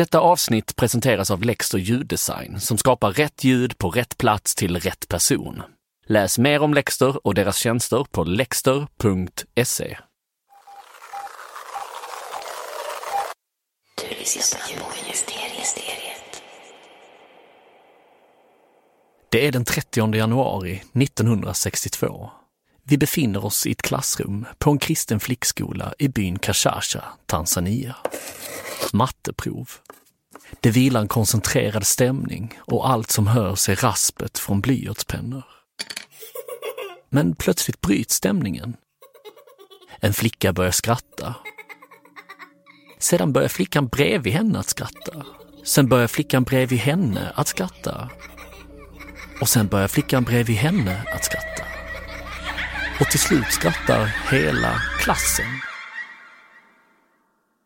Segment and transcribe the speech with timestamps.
[0.00, 5.08] Detta avsnitt presenteras av Lexter ljuddesign som skapar rätt ljud på rätt plats till rätt
[5.08, 5.62] person.
[6.06, 9.98] Läs mer om Lexter och deras tjänster på lexter.se.
[14.00, 16.42] Du lyssnar på Mysteriet.
[19.30, 22.30] Det är den 30 januari 1962.
[22.84, 27.96] Vi befinner oss i ett klassrum på en kristen flickskola i byn Kashasha, Tanzania.
[28.92, 29.70] Matteprov.
[30.60, 35.44] Det vilar en koncentrerad stämning och allt som hörs är raspet från blyertspennor.
[37.10, 38.76] Men plötsligt bryts stämningen.
[40.00, 41.34] En flicka börjar skratta.
[42.98, 45.24] Sedan börjar flickan bredvid henne att skratta.
[45.64, 48.10] Sen börjar flickan bredvid henne att skratta.
[49.40, 51.64] Och sen börjar flickan bredvid henne att skratta.
[53.00, 55.69] Och till slut skrattar hela klassen.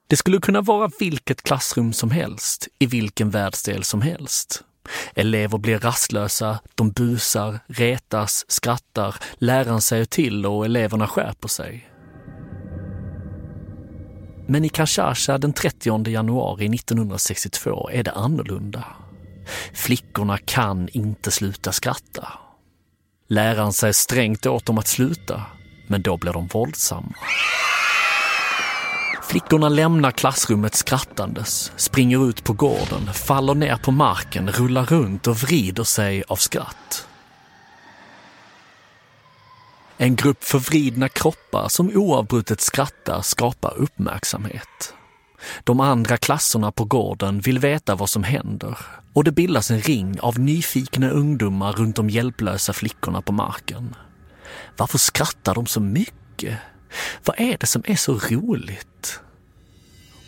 [0.06, 4.64] Det skulle kunna vara vilket klassrum som helst, i vilken världsdel som helst.
[5.14, 11.90] Elever blir rastlösa, de busar, retas, skrattar, läraren säger till och eleverna skärper sig.
[14.46, 18.84] Men i Kinshasa den 30 januari 1962 är det annorlunda.
[19.74, 22.28] Flickorna kan inte sluta skratta.
[23.28, 25.42] Läraren säger strängt åt dem att sluta,
[25.86, 27.14] men då blir de våldsamma.
[29.26, 35.36] Flickorna lämnar klassrummet skrattandes, springer ut på gården, faller ner på marken, rullar runt och
[35.36, 37.08] vrider sig av skratt.
[39.96, 44.94] En grupp förvridna kroppar som oavbrutet skrattar skapar uppmärksamhet.
[45.64, 48.78] De andra klasserna på gården vill veta vad som händer
[49.12, 53.94] och det bildas en ring av nyfikna ungdomar runt de hjälplösa flickorna på marken.
[54.76, 56.58] Varför skrattar de så mycket?
[57.24, 59.20] Vad är det som är så roligt?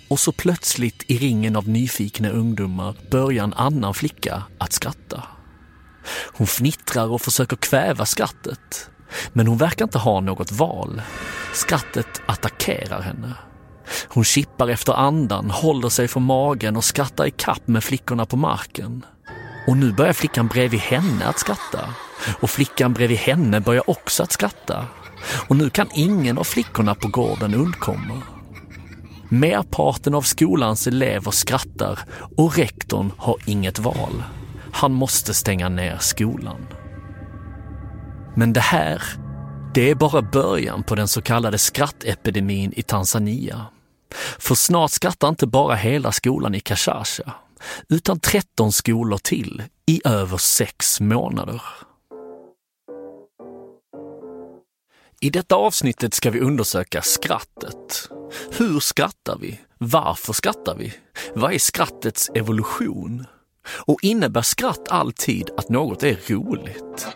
[0.08, 5.22] Och så plötsligt i ringen av nyfikna ungdomar börjar en annan flicka att skratta.
[6.32, 8.91] Hon fnittrar och försöker kväva skrattet.
[9.32, 11.03] Men hon verkar inte ha något val.
[11.54, 13.34] Skrattet attackerar henne.
[14.08, 18.36] Hon kippar efter andan, håller sig för magen och skrattar i kapp med flickorna på
[18.36, 19.04] marken.
[19.66, 21.94] Och nu börjar flickan bredvid henne att skratta.
[22.41, 24.86] Och flickan bredvid henne börjar också att skratta.
[25.48, 28.22] Och nu kan ingen av flickorna på gården undkomma.
[29.28, 31.98] Merparten av skolans elever skrattar
[32.37, 34.22] och rektorn har inget val.
[34.72, 36.66] Han måste stänga ner skolan.
[38.37, 39.03] Men det här,
[39.75, 43.66] det är bara början på den så kallade skrattepidemin i Tanzania.
[44.38, 47.32] För snart skrattar inte bara hela skolan i Kashasha,
[47.88, 51.62] utan 13 skolor till i över sex månader.
[55.21, 58.10] I detta avsnittet ska vi undersöka skrattet.
[58.59, 59.60] Hur skrattar vi?
[59.78, 60.94] Varför skrattar vi?
[61.34, 63.26] Vad är skrattets evolution?
[63.69, 67.06] Och innebär skratt alltid att något är roligt?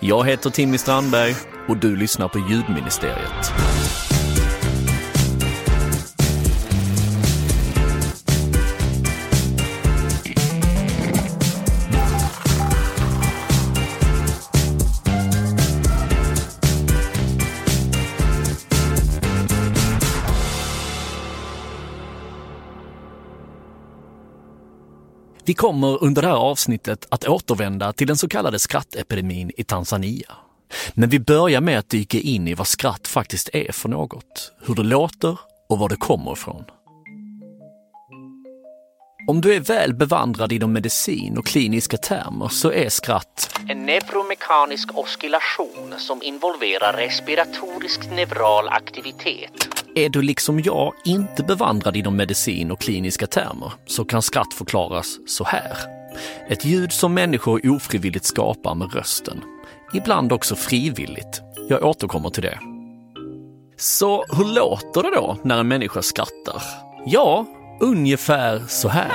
[0.00, 1.34] Jag heter Timmy Strandberg
[1.68, 3.52] och du lyssnar på Ljudministeriet.
[25.50, 30.32] Vi kommer under det här avsnittet att återvända till den så kallade skrattepidemin i Tanzania.
[30.94, 34.74] Men vi börjar med att dyka in i vad skratt faktiskt är för något, hur
[34.74, 35.38] det låter
[35.68, 36.64] och var det kommer ifrån.
[39.26, 44.98] Om du är väl bevandrad inom medicin och kliniska termer så är skratt En neuromekanisk
[44.98, 49.68] oscillation som involverar respiratorisk neural aktivitet.
[49.94, 55.06] Är du liksom jag inte bevandrad inom medicin och kliniska termer så kan skratt förklaras
[55.26, 55.76] så här.
[56.48, 59.42] Ett ljud som människor ofrivilligt skapar med rösten.
[59.94, 61.42] Ibland också frivilligt.
[61.68, 62.58] Jag återkommer till det.
[63.76, 66.62] Så hur låter det då när en människa skrattar?
[67.06, 67.46] Ja,
[67.80, 69.12] ungefär så här.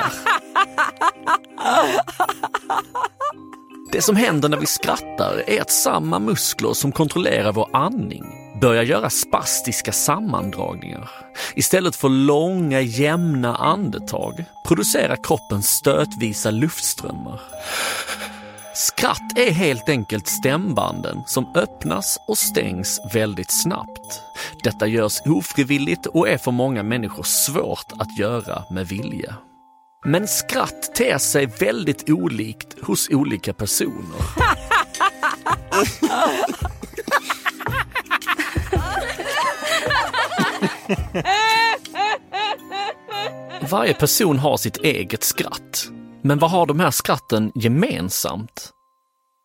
[3.92, 8.24] Det som händer när vi skrattar är att samma muskler som kontrollerar vår andning
[8.60, 11.10] börjar göra spastiska sammandragningar.
[11.54, 17.40] Istället för långa jämna andetag producerar kroppen stötvisa luftströmmar.
[18.74, 24.25] Skratt är helt enkelt stämbanden som öppnas och stängs väldigt snabbt.
[24.62, 29.34] Detta görs ofrivilligt och är för många människor svårt att göra med vilja.
[30.04, 34.20] Men skratt ter sig väldigt olikt hos olika personer.
[43.70, 45.88] Varje person har sitt eget skratt.
[46.22, 48.70] Men vad har de här skratten gemensamt?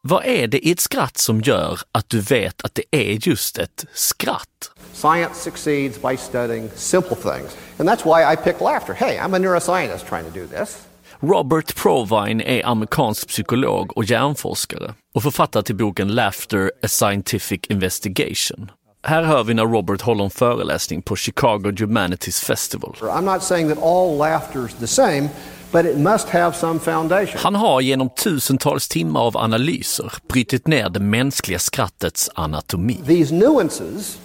[0.01, 3.57] Vad är det i ett skratt som gör att du vet att det är just
[3.57, 4.71] ett skratt?
[5.01, 7.57] Science succeeds by studying simple things.
[7.79, 8.93] And that's why I pick laughter.
[8.93, 10.87] Hey, I'm a neuroscientist trying to do this.
[11.19, 18.71] Robert Provine är amerikansk psykolog och hjärnforskare och författare till boken Laughter, a scientific investigation.
[19.03, 22.95] Här hör vi när Robert håller en föreläsning på Chicago Humanities Festival.
[23.01, 25.29] I'm not saying that all laughter is the same,
[25.71, 27.39] but it must have some foundation.
[27.43, 32.99] Han har genom tusentals timmar av analyser brutit ner det mänskliga skrattets anatomi.
[33.07, 34.17] These nuances,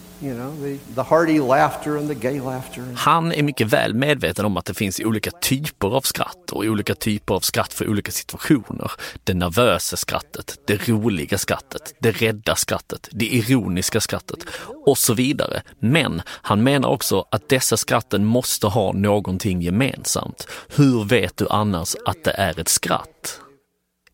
[2.97, 6.95] han är mycket väl medveten om att det finns olika typer av skratt och olika
[6.95, 8.91] typer av skratt för olika situationer.
[9.25, 14.47] Det nervösa skrattet, det roliga skrattet, det rädda skrattet, det ironiska skrattet
[14.87, 15.63] och så vidare.
[15.79, 20.49] Men han menar också att dessa skratten måste ha någonting gemensamt.
[20.69, 23.41] Hur vet du annars att det är ett skratt?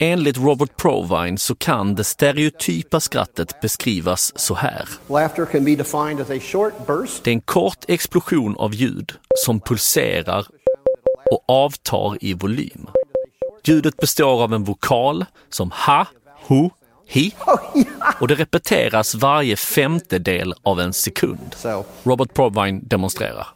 [0.03, 4.89] Enligt Robert Provine så kan det stereotypa skrattet beskrivas så här.
[7.23, 9.13] Det är en kort explosion av ljud
[9.45, 10.47] som pulserar
[11.31, 12.87] och avtar i volym.
[13.65, 16.07] Ljudet består av en vokal som ha,
[16.47, 16.71] hu,
[17.07, 17.35] hi
[18.21, 21.57] och det repeteras varje femtedel av en sekund.
[22.03, 23.47] Robert Provine demonstrerar.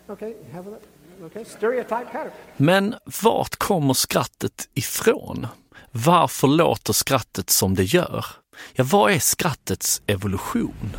[0.08, 0.78] okay, have a,
[1.26, 2.32] okay, stereotype pattern.
[2.58, 5.48] Men vart kommer skrattet ifrån?
[5.92, 8.26] Varför låter skrattet som det gör?
[8.74, 10.96] Ja, vad är skrattets evolution?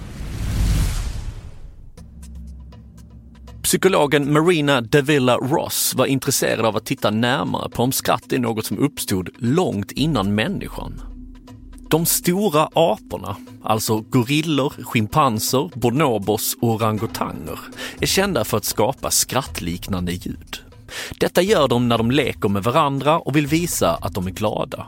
[3.63, 8.67] Psykologen Marina Davila Ross var intresserad av att titta närmare på om skratt är något
[8.67, 11.16] som uppstod långt innan människan.
[11.89, 17.59] De stora aporna, alltså gorillor, schimpanser, bonobos och orangutanger,
[18.01, 20.57] är kända för att skapa skrattliknande ljud.
[21.21, 24.87] Detta gör de när de leker med varandra och vill visa att de är glada.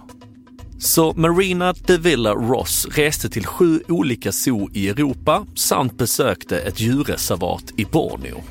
[0.78, 6.80] Så Marina de Villa Ross reste till sju olika zoo i Europa samt besökte ett
[6.80, 8.42] djurreservat i Borneo.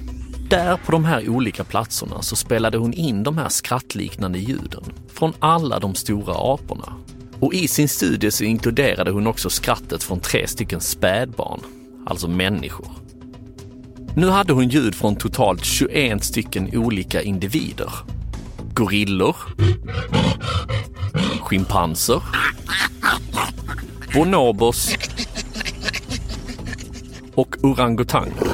[0.49, 4.83] Där på de här olika platserna så spelade hon in de här skrattliknande ljuden
[5.13, 6.93] från alla de stora aporna.
[7.39, 11.59] Och i sin studie så inkluderade hon också skrattet från tre stycken spädbarn,
[12.05, 12.87] alltså människor.
[14.15, 17.91] Nu hade hon ljud från totalt 21 stycken olika individer.
[18.73, 19.35] Gorillor,
[21.41, 22.21] schimpanser,
[24.13, 24.95] bonobos
[27.35, 28.47] och orangutanger.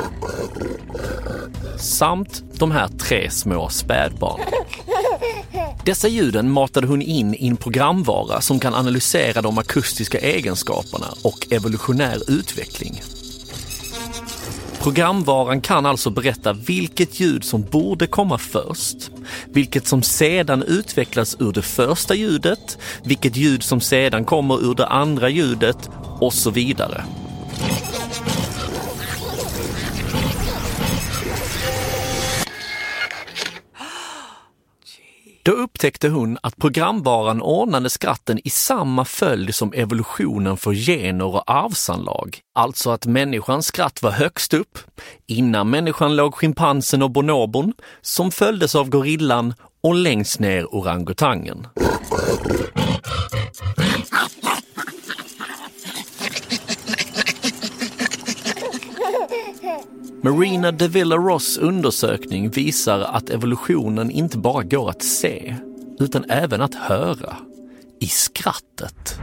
[1.78, 4.63] Samt de här tre små spädbarnen.
[5.86, 11.48] Dessa ljuden matade hon in i en programvara som kan analysera de akustiska egenskaperna och
[11.52, 13.02] evolutionär utveckling.
[14.82, 19.12] Programvaran kan alltså berätta vilket ljud som borde komma först,
[19.46, 24.88] vilket som sedan utvecklas ur det första ljudet, vilket ljud som sedan kommer ur det
[24.88, 25.90] andra ljudet
[26.20, 27.04] och så vidare.
[35.46, 41.52] Då upptäckte hon att programvaran ordnade skratten i samma följd som evolutionen för gener och
[41.52, 42.40] arvsanlag.
[42.56, 44.78] Alltså att människans skratt var högst upp,
[45.28, 51.68] innan människan låg schimpansen och bonobon, som följdes av gorillan och längst ner orangutangen.
[60.26, 65.56] Marina de Villa Ross undersökning visar att evolutionen inte bara går att se,
[66.00, 67.38] utan även att höra.
[68.00, 69.20] I skrattet.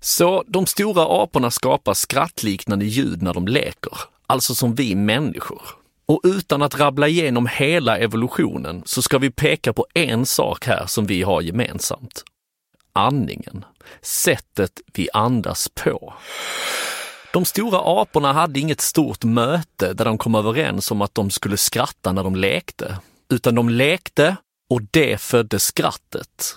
[0.00, 3.92] Så de stora aporna skapar skrattliknande ljud när de leker,
[4.26, 5.62] alltså som vi människor.
[6.06, 10.86] Och utan att rabbla igenom hela evolutionen så ska vi peka på en sak här
[10.86, 12.24] som vi har gemensamt.
[12.92, 13.64] Andningen.
[14.02, 16.14] Sättet vi andas på.
[17.32, 21.56] De stora aporna hade inget stort möte där de kom överens om att de skulle
[21.56, 22.98] skratta när de lekte,
[23.32, 24.36] utan de lekte
[24.70, 26.56] och det födde skrattet.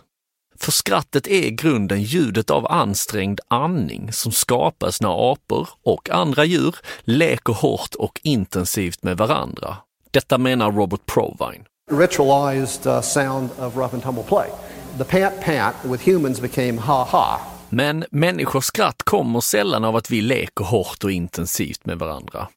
[0.59, 6.45] För skrattet är i grunden ljudet av ansträngd andning som skapas när apor och andra
[6.45, 9.77] djur leker hårt och intensivt med varandra.
[10.11, 11.65] Detta menar Robert Provine.
[11.91, 14.49] Ritualized uh, sound of rough and tumble play.
[14.97, 17.52] The pant pant with humans became ha ha.
[17.75, 22.47] Men människors skratt kommer sällan av att vi leker hårt och intensivt med varandra.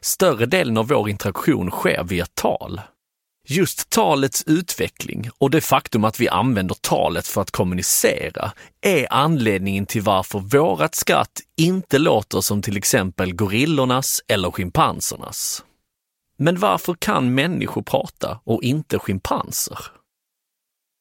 [0.00, 2.80] Större delen av vår interaktion sker via tal.
[3.48, 9.86] Just talets utveckling och det faktum att vi använder talet för att kommunicera är anledningen
[9.86, 15.64] till varför vårat skratt inte låter som till exempel gorillornas eller schimpansernas.
[16.38, 19.78] Men varför kan människor prata och inte schimpanser?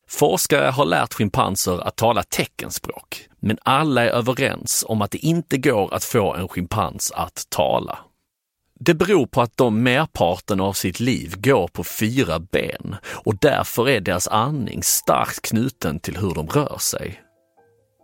[0.08, 5.58] Forskare har lärt schimpanser att tala teckenspråk, men alla är överens om att det inte
[5.58, 8.00] går att få en schimpans att tala.
[8.80, 13.90] Det beror på att de merparten av sitt liv går på fyra ben och därför
[13.90, 17.22] är deras andning starkt knuten till hur de rör sig.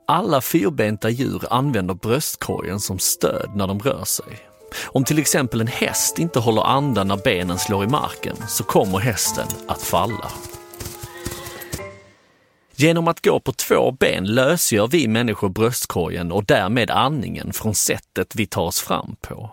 [0.07, 4.39] Alla fyrbenta djur använder bröstkorgen som stöd när de rör sig.
[4.85, 8.99] Om till exempel en häst inte håller andan när benen slår i marken så kommer
[8.99, 10.31] hästen att falla.
[12.81, 18.35] Genom att gå på två ben lösgör vi människor bröstkorgen och därmed andningen från sättet
[18.35, 19.51] vi tar oss fram på.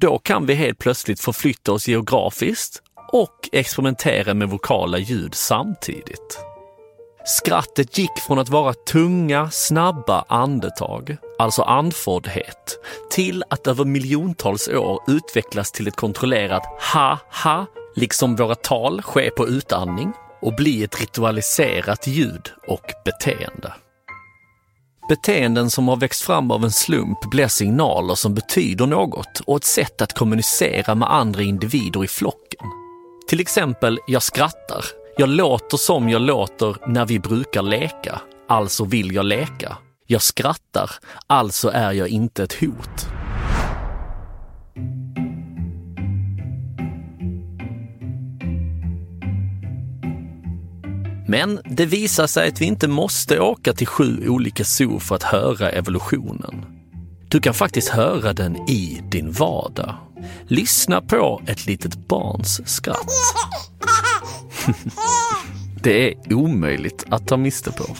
[0.00, 6.40] Då kan vi helt plötsligt förflytta oss geografiskt och experimentera med vokala ljud samtidigt.
[7.26, 12.78] Skrattet gick från att vara tunga, snabba andetag, alltså andfåddhet,
[13.10, 16.62] till att över miljontals år utvecklas till ett kontrollerat
[16.94, 17.66] ha-ha,
[17.96, 20.12] liksom våra tal sker på utandning
[20.44, 23.72] och bli ett ritualiserat ljud och beteende.
[25.08, 29.64] Beteenden som har växt fram av en slump blir signaler som betyder något och ett
[29.64, 32.66] sätt att kommunicera med andra individer i flocken.
[33.28, 34.84] Till exempel, jag skrattar.
[35.16, 39.76] Jag låter som jag låter när vi brukar leka, alltså vill jag leka.
[40.06, 40.90] Jag skrattar,
[41.26, 43.13] alltså är jag inte ett hot.
[51.26, 55.22] Men det visar sig att vi inte måste åka till sju olika zoo för att
[55.22, 56.64] höra evolutionen.
[57.28, 59.94] Du kan faktiskt höra den i din vardag.
[60.46, 63.08] Lyssna på ett litet barns skratt.
[65.82, 67.96] det är omöjligt att ta miste på.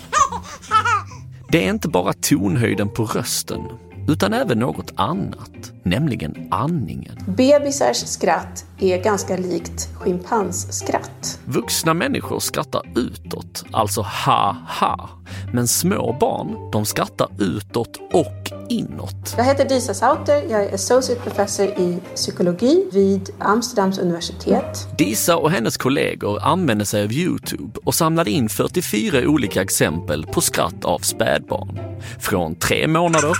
[1.50, 3.60] Det är inte bara tonhöjden på rösten,
[4.08, 7.18] utan även något annat, nämligen andningen.
[7.26, 11.40] Bebisars skratt är ganska likt schimpansskratt.
[11.44, 15.08] Vuxna människor skrattar utåt, alltså ha-ha.
[15.52, 19.34] Men små barn, de skrattar utåt och inåt.
[19.36, 24.88] Jag heter Disa Sauter, jag är associate professor i psykologi vid Amsterdams universitet.
[24.98, 30.40] Disa och hennes kollegor använde sig av Youtube och samlade in 44 olika exempel på
[30.40, 31.78] skratt av spädbarn.
[32.18, 33.32] Från tre månader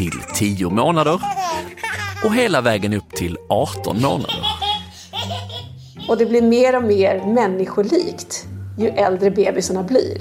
[0.00, 1.20] till 10 månader
[2.24, 4.44] och hela vägen upp till 18 månader.
[6.08, 8.46] Och det blir mer och mer människolikt
[8.78, 10.18] ju äldre bebisarna blir.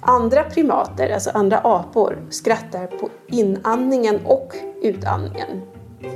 [0.00, 4.52] Andra primater, alltså andra apor, skrattar på inandningen och
[4.82, 5.62] utandningen.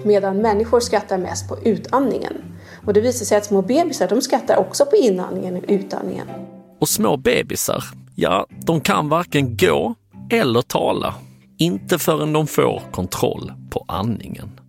[0.05, 2.35] Medan människor skrattar mest på utandningen.
[2.87, 6.27] Och det visar sig att små bebisar, de skrattar också på inandningen och utandningen.
[6.81, 7.85] Och små bebisar,
[8.15, 9.95] ja, de kan varken gå
[10.31, 11.15] eller tala.
[11.61, 14.61] Inte förrän de får kontroll på andningen.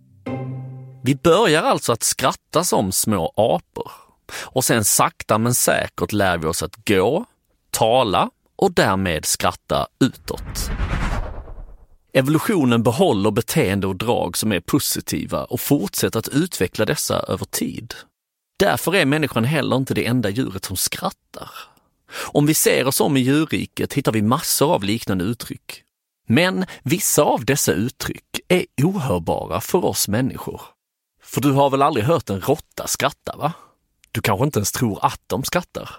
[1.02, 3.90] Vi börjar alltså att skratta som små apor
[4.32, 7.24] och sen sakta men säkert lär vi oss att gå,
[7.70, 10.70] tala och därmed skratta utåt.
[12.12, 17.94] Evolutionen behåller beteende och drag som är positiva och fortsätter att utveckla dessa över tid.
[18.58, 21.50] Därför är människan heller inte det enda djuret som skrattar.
[22.12, 25.84] Om vi ser oss om i djurriket hittar vi massor av liknande uttryck.
[26.32, 30.62] Men vissa av dessa uttryck är ohörbara för oss människor.
[31.22, 33.52] För du har väl aldrig hört en råtta skratta, va?
[34.12, 35.90] Du kanske inte ens tror att de skrattar.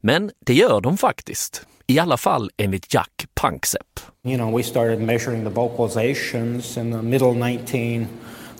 [0.00, 1.66] Men det gör de faktiskt.
[1.86, 4.00] I alla fall enligt Jack Panksepp.
[4.24, 8.06] You know, we started measuring the vocalizations in the middle 19,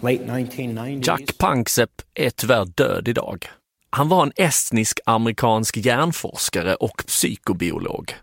[0.00, 1.02] late 1990s.
[1.06, 3.50] Jack Panksepp är tyvärr död idag.
[3.90, 8.14] Han var en estnisk-amerikansk hjärnforskare och psykobiolog.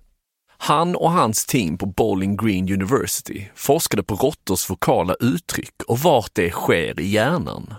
[0.61, 6.35] Han och hans team på Bowling Green University forskade på råttors vokala uttryck och vart
[6.35, 7.73] det sker i hjärnan.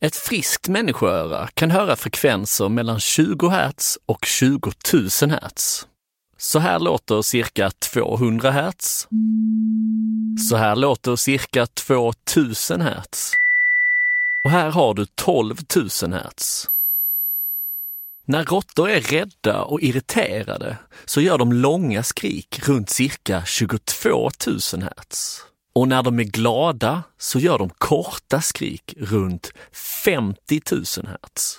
[0.00, 5.86] Ett friskt människoöra kan höra frekvenser mellan 20 Hz och 20 000 Hz.
[6.38, 9.08] Så här låter cirka 200 Hz.
[10.48, 13.32] Så här låter cirka 2000 Hz.
[14.44, 16.68] Och här har du 12 000 Hz.
[18.30, 24.58] När råttor är rädda och irriterade så gör de långa skrik runt cirka 22 000
[24.82, 25.40] Hz.
[25.74, 29.52] Och när de är glada så gör de korta skrik runt
[30.04, 31.58] 50 000 Hz.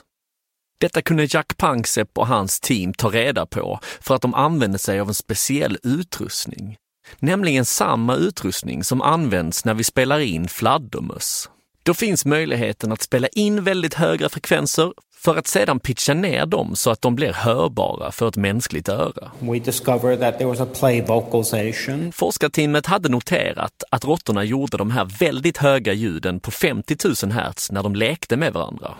[0.80, 5.00] Detta kunde Jack Panksepp och hans team ta reda på för att de använde sig
[5.00, 6.78] av en speciell utrustning.
[7.20, 11.50] Nämligen samma utrustning som används när vi spelar in fladdermöss.
[11.84, 16.76] Då finns möjligheten att spela in väldigt höga frekvenser för att sedan pitcha ner dem
[16.76, 19.32] så att de blir hörbara för ett mänskligt öra.
[19.40, 22.12] We discovered that there was a play vocalization.
[22.12, 27.72] Forskarteamet hade noterat att råttorna gjorde de här väldigt höga ljuden på 50 000 hertz
[27.72, 28.94] när de lekte med varandra.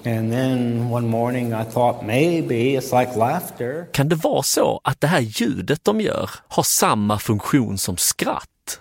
[3.00, 3.92] Like.
[3.92, 8.80] Kan det vara så att det här ljudet de gör har samma funktion som skratt?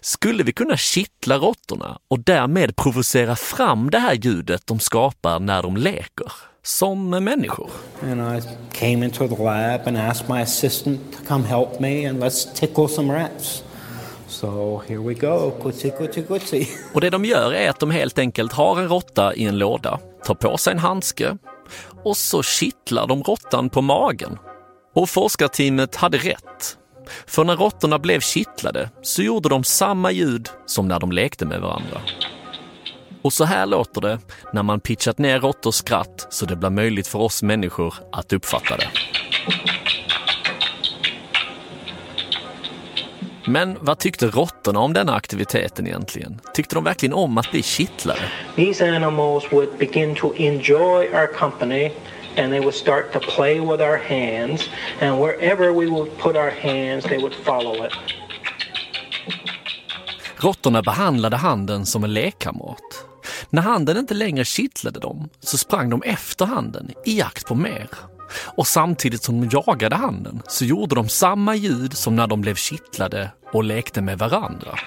[0.00, 5.62] Skulle vi kunna kittla råttorna och därmed provocera fram det här ljudet de skapar när
[5.62, 6.32] de leker?
[6.62, 7.70] Som människor.
[8.02, 12.20] And I came into the lab and asked my assistant to come help me and
[12.20, 13.64] let's tickle some rats.
[14.28, 16.68] So here we go, kutsi kutsi kutsi.
[16.94, 19.98] Och det de gör är att de helt enkelt har en råtta i en låda,
[20.24, 21.36] tar på sig en handske
[22.04, 24.38] och så kittlar de råttan på magen.
[24.94, 26.76] Och forskarteamet hade rätt.
[27.26, 31.60] För när råttorna blev kittlade så gjorde de samma ljud som när de lekte med
[31.60, 32.00] varandra.
[33.22, 34.18] Och så här låter det
[34.52, 38.76] när man pitchat ner råttors skratt så det blir möjligt för oss människor att uppfatta
[38.76, 38.88] det.
[43.46, 46.40] Men vad tyckte råttorna om denna aktiviteten egentligen?
[46.54, 48.20] Tyckte de verkligen om att bli kittlade?
[48.56, 51.90] These animals would begin to enjoy our company
[52.36, 54.68] and they would start to play with our hands
[55.00, 57.92] and wherever we would put our hands they would follow it.
[60.36, 63.09] Råttorna behandlade handen som en lekkamrat.
[63.50, 67.88] När handen inte längre kittlade dem så sprang de efter handen i jakt på mer.
[68.56, 72.54] Och samtidigt som de jagade handen så gjorde de samma ljud som när de blev
[72.54, 74.78] kittlade och lekte med varandra.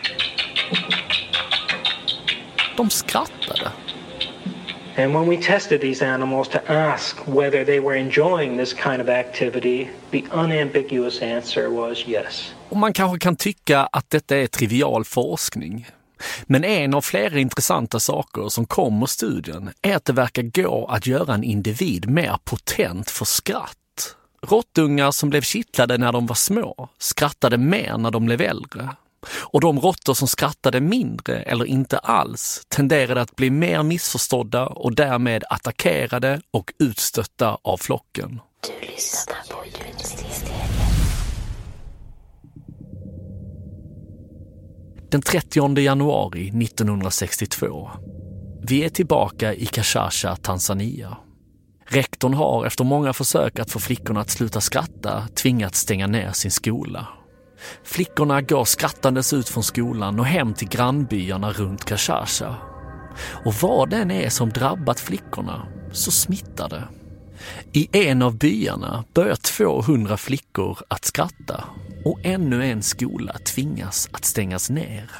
[2.77, 3.71] De skrattade.
[4.97, 9.09] And when we tested these animals to ask whether they were enjoying this kind of
[9.09, 12.53] activity, the unambiguous answer was yes.
[12.69, 15.87] Och man kanske kan tycka att detta är trivial forskning.
[16.45, 20.85] Men en av flera intressanta saker som kom ur studien är att det verkar gå
[20.85, 24.15] att göra en individ mer potent för skratt.
[24.47, 28.89] Råttungar som blev kittlade när de var små skrattade mer när de blev äldre.
[29.29, 34.95] Och de råttor som skrattade mindre eller inte alls tenderade att bli mer missförstådda och
[34.95, 38.39] därmed attackerade och utstötta av flocken.
[38.67, 40.22] Du lyssnar på Ljudmysteriet.
[45.13, 47.89] Den 30 januari 1962.
[48.67, 51.17] Vi är tillbaka i Kashasha, Tanzania.
[51.87, 56.51] Rektorn har efter många försök att få flickorna att sluta skratta tvingats stänga ner sin
[56.51, 57.07] skola.
[57.83, 62.55] Flickorna går skrattandes ut från skolan och hem till grannbyarna runt Kashasha.
[63.45, 66.87] Och vad den är som drabbat flickorna så smittar det.
[67.71, 71.63] I en av byarna börjar 200 flickor att skratta
[72.05, 75.11] och ännu en skola tvingas att stängas ner.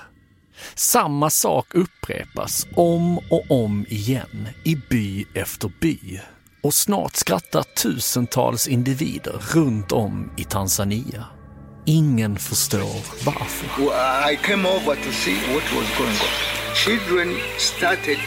[0.76, 6.20] Samma sak upprepas om och om igen i by efter by.
[6.64, 11.26] Och snart skrattar tusentals individer runt om i Tanzania.
[11.86, 13.82] Ingen förstår varför.
[13.82, 16.76] Well, I came over to see what was going on.
[16.76, 18.18] Children started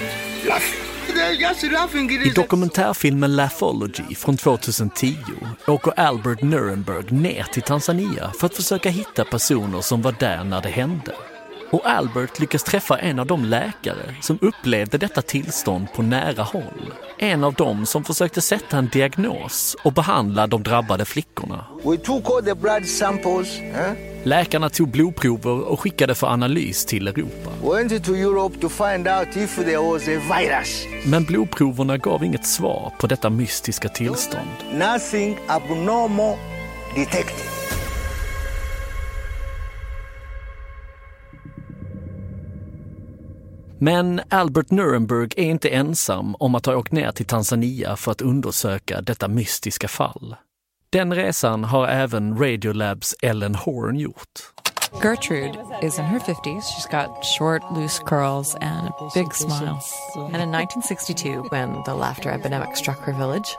[0.49, 0.86] laughing.
[2.25, 5.17] I dokumentärfilmen Laughology från 2010
[5.67, 10.63] åker Albert Nuremberg ner till Tanzania för att försöka hitta personer som var där när
[10.63, 11.13] det hände.
[11.71, 16.93] Och Albert lyckas träffa en av de läkare som upplevde detta tillstånd på nära håll.
[17.19, 21.67] En av dem som försökte sätta en diagnos och behandla de drabbade flickorna.
[21.85, 24.16] we took all the blood samples, eh?
[24.27, 27.51] Läkarna tog blodprover och skickade för analys till Europa.
[31.05, 34.49] Men blodproverna gav inget svar på detta mystiska tillstånd.
[34.73, 36.37] Nothing abnormal
[36.95, 37.47] detected.
[43.79, 48.23] Men Albert Nuremberg är inte ensam om att ha åkt ner till Tanzania för att
[48.23, 50.37] undersöka detta mystiska fall.
[50.97, 54.41] Den resan har även Radiolabs Ellen Horn gjort.
[55.03, 56.63] Gertrude is in her 50s.
[56.63, 59.79] She's got short, loose curls and a big smile.
[60.15, 63.57] And in 1962, when the laughter epidemic struck her village,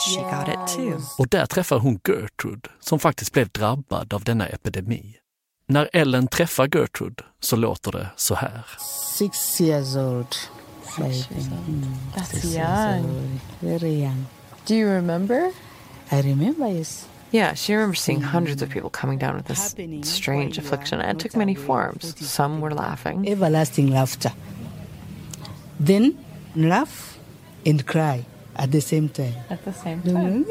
[0.00, 1.00] she got it too.
[1.18, 5.16] Och där träffar hon Gertrude som faktiskt blev drabbad av denna epidemi.
[5.66, 8.64] När Ellen träffar Gertrude så låter det så här.
[9.18, 10.36] six years old.
[10.98, 11.24] Baby.
[11.68, 13.04] Mm, That's six years young.
[13.04, 13.40] old.
[13.60, 14.26] Very young.
[14.66, 15.52] Do you remember?
[16.10, 17.06] I remember, yes.
[17.30, 18.24] Yeah, she remembers seeing mm.
[18.24, 22.18] hundreds of people coming down with this strange affliction, and it took many forms.
[22.26, 23.28] Some were laughing.
[23.28, 24.32] Everlasting laughter.
[25.78, 26.18] Then
[26.56, 27.18] laugh
[27.64, 29.34] and cry at the same time.
[29.48, 30.44] At the same time.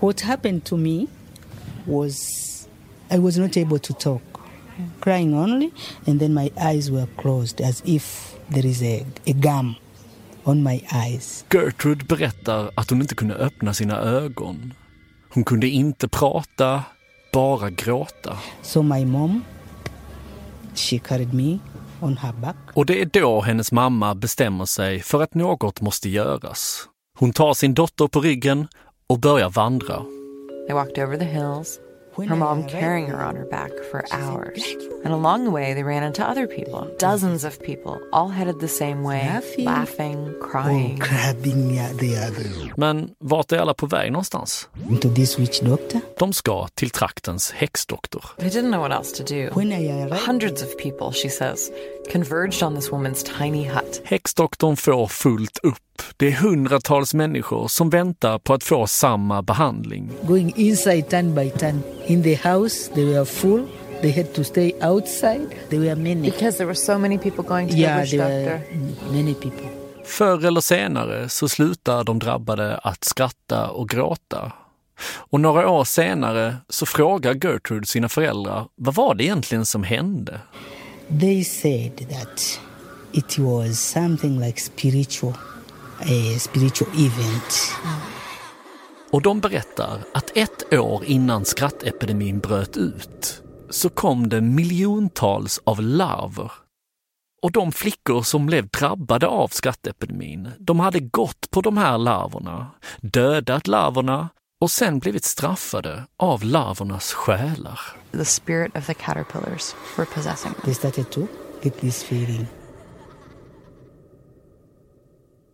[0.00, 1.08] what happened to me
[1.86, 2.68] was
[3.10, 4.22] I was not able to talk
[5.00, 5.70] crying only,
[6.06, 9.74] and then my eyes were closed as if there is a, a gum
[10.44, 11.44] on my eyes.
[11.50, 14.74] Gertrude berättar att hon inte kunde öppna sina ögon.
[15.34, 16.82] Hon kunde inte prata,
[17.32, 18.38] bara gråta.
[18.62, 19.44] So my mom,
[20.74, 21.58] she carried me
[22.00, 22.56] on her back.
[22.74, 26.88] Och det är då hennes mamma bestämmer sig för att något måste göras.
[27.18, 28.68] Hon tar sin dotter på ryggen
[29.06, 30.02] och börjar vandra.
[30.66, 31.78] They walked over the hills,
[32.28, 34.62] her mom carrying her on her back for hours.
[35.04, 38.68] And along the way, they ran into other people, dozens of people, all headed the
[38.68, 39.64] same way, Laughing.
[39.64, 40.98] laughing, crying.
[41.02, 42.72] Oh, grabbing yeah, the other.
[42.76, 44.68] Men vart är alla på väg någonstans?
[44.90, 46.00] Into this witch doctor.
[46.18, 48.24] De ska till traktens häxdoktor.
[48.38, 49.50] They didn't know what else to do.
[50.26, 51.70] Hundreds of people, she says,
[52.12, 54.00] converged on this woman's tiny hut.
[54.04, 55.76] Häxdoktorn får fullt upp.
[56.16, 60.10] Det är hundratals människor som väntar på att få samma behandling.
[60.26, 61.82] going inside turn by turn.
[62.10, 63.68] In the house, they were full.
[64.02, 65.46] They had to stay outside.
[65.68, 66.30] There were many.
[66.30, 68.62] Because there were so many people going to yeah, the doctor.
[69.12, 69.68] many people.
[70.04, 74.52] Förr eller senare så slutar de drabbade att skratta och gråta.
[75.30, 80.40] Och några år senare så frågar Gertrude sina föräldrar vad var det egentligen som hände?
[81.20, 82.60] They said that
[83.12, 85.34] it was something like spiritual,
[86.00, 87.72] a spiritual event.
[89.12, 95.82] Och de berättar att ett år innan skrattepidemin bröt ut så kom det miljontals av
[95.82, 96.52] larver.
[97.42, 102.66] Och de flickor som blev drabbade av skrattepidemin, de hade gått på de här larverna,
[103.00, 104.28] dödat larverna
[104.60, 107.80] och sen blivit straffade av larvernas själar.
[108.12, 110.62] The spirit of the caterpillars were possessing them.
[110.64, 111.20] They started to
[111.62, 112.46] get this feeling.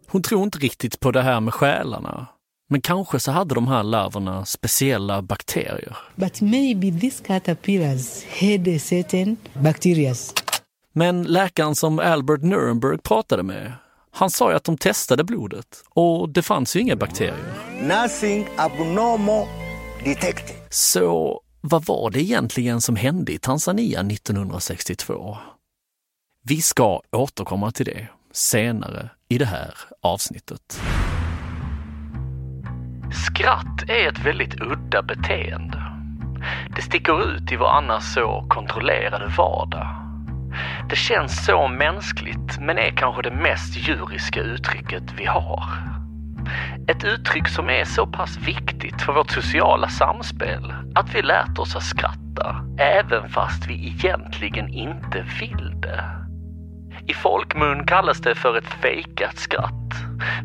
[0.07, 2.27] Hon tror inte riktigt på det här med själarna.
[2.69, 5.97] Men kanske så hade de här larverna speciella bakterier.
[6.15, 10.15] But maybe these caterpillars had a certain bacteria.
[10.93, 13.73] Men läkaren som Albert Nuremberg pratade med,
[14.11, 17.55] han sa ju att de testade blodet och det fanns ju inga bakterier.
[17.83, 19.47] Nothing abnormal
[20.05, 20.57] detected.
[20.71, 25.37] Så vad var det egentligen som hände i Tanzania 1962?
[26.43, 30.81] Vi ska återkomma till det senare i det här avsnittet.
[33.11, 35.83] Skratt är ett väldigt udda beteende.
[36.77, 39.87] Det sticker ut i vår annars så kontrollerade vardag.
[40.91, 45.65] Det känns så mänskligt men är kanske det mest djuriska uttrycket vi har.
[46.89, 51.77] Ett uttryck som är så pass viktigt för vårt sociala samspel att vi lärt oss
[51.77, 56.26] att skratta även fast vi egentligen inte vill det.
[57.09, 59.73] I folkmun kallas det för ett fejkat skratt.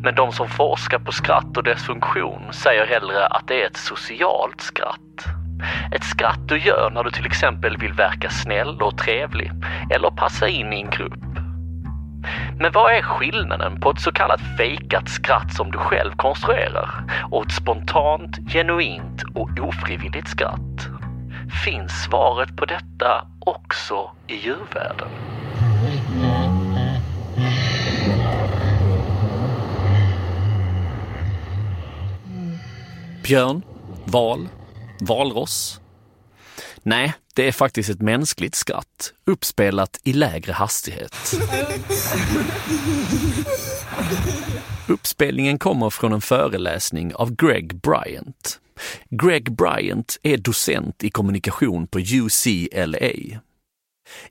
[0.03, 3.77] Men de som forskar på skratt och dess funktion säger hellre att det är ett
[3.77, 5.25] socialt skratt.
[5.91, 9.51] Ett skratt du gör när du till exempel vill verka snäll och trevlig
[9.93, 11.23] eller passa in i en grupp.
[12.59, 16.89] Men vad är skillnaden på ett så kallat fejkat skratt som du själv konstruerar
[17.31, 20.87] och ett spontant, genuint och ofrivilligt skratt?
[21.65, 25.40] Finns svaret på detta också i djurvärlden?
[33.23, 33.63] Björn,
[34.05, 34.49] val,
[34.99, 35.79] valross.
[36.83, 41.15] Nej, det är faktiskt ett mänskligt skratt, uppspelat i lägre hastighet.
[44.87, 48.59] Uppspelningen kommer från en föreläsning av Greg Bryant.
[49.09, 53.41] Greg Bryant är docent i kommunikation på UCLA.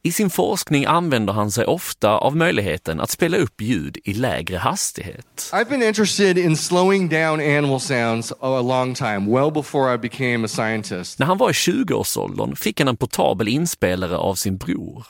[0.02, 4.56] I sin forskning använder han sig ofta av möjligheten att spela upp ljud i lägre
[4.56, 5.50] hastighet.
[5.52, 10.44] I've been interested in slowing down animal sounds a long time, well before I became
[10.44, 11.18] a scientist.
[11.18, 15.06] När han var i 20-årsåldern fick han en portabel inspelare av sin bror.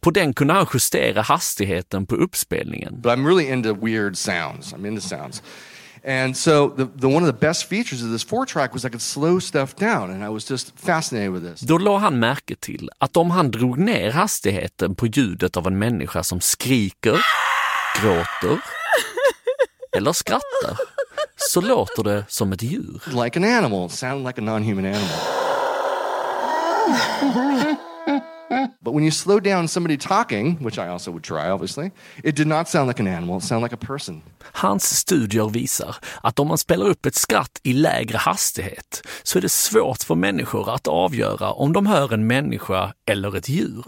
[0.00, 3.00] På den kunde han justera hastigheten på uppspelningen.
[3.02, 4.74] But I'm really into weird sounds.
[4.74, 5.42] I'm into sounds.
[6.08, 8.88] And so the, the one of the best features of this four track was I
[8.88, 11.60] could slow stuff down and I was just fascinated with this.
[11.60, 15.78] Då la han märke till att om han drog ner hastigheten på ljudet av en
[15.78, 17.24] människa som skriker,
[18.00, 18.60] gråter
[19.96, 20.76] eller skrattar
[21.36, 23.24] så låter det som ett djur.
[23.24, 25.36] Like an animal, it sounded like a non-human animal.
[28.80, 31.90] But when you slow down somebody talking, which I also would try obviously,
[32.24, 34.22] it did not sound like an animal, it sounded like a person.
[34.52, 39.42] Hans studier visar att om man spelar upp ett skratt i lägre hastighet så är
[39.42, 43.84] det svårt för människor att avgöra om de hör en människa eller ett djur.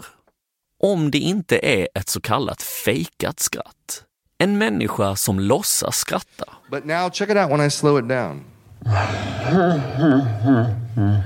[0.83, 4.03] Om det inte är ett så kallat fejkat skratt.
[4.37, 6.45] En människa som låtsas skratta.
[6.71, 8.43] But now check it out when I slow it down.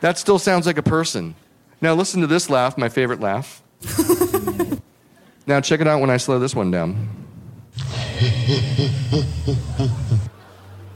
[0.00, 1.34] That still sounds like a person.
[1.80, 3.62] Now listen to this laugh, my favorite laugh.
[5.46, 7.08] now check it out when I slow this one down.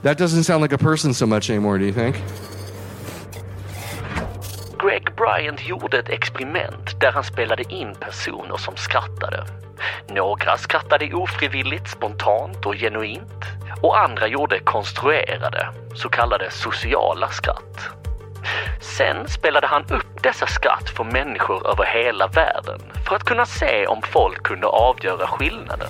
[0.03, 2.17] That doesn't sound like a person so much anymore, do you think?
[4.79, 9.47] Greg Bryant gjorde ett experiment där han spelade in personer som skrattade.
[10.09, 13.45] Några skrattade ofrivilligt, spontant och genuint
[13.83, 17.91] och andra gjorde konstruerade, så kallade sociala skratt.
[18.81, 23.87] Sen spelade han upp dessa skratt för människor över hela världen för att kunna se
[23.87, 25.89] om folk kunde avgöra skillnaden.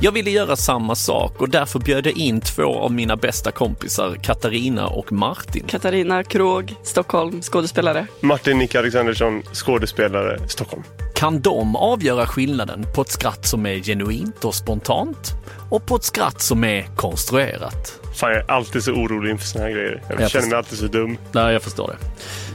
[0.00, 4.16] Jag ville göra samma sak och därför bjöd jag in två av mina bästa kompisar,
[4.22, 5.64] Katarina och Martin.
[5.66, 8.06] Katarina Krog, Stockholm, skådespelare.
[8.20, 10.82] Martin Nick Alexandersson, skådespelare, Stockholm.
[11.14, 15.32] Kan de avgöra skillnaden på ett skratt som är genuint och spontant
[15.70, 18.03] och på ett skratt som är konstruerat?
[18.14, 20.02] Fan, jag är alltid så orolig inför såna här grejer.
[20.08, 20.48] Jag, Jag känner förstår.
[20.48, 21.18] mig alltid så dum.
[21.32, 21.98] Nej, jag förstår det.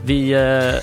[0.05, 0.31] Vi...
[0.33, 0.73] Eh,